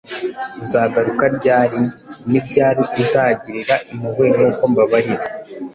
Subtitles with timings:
[0.63, 1.79] Uzagaruka ryari?
[2.29, 5.25] Ni ryari uzagirira impuhwe nk'uko mbabarira?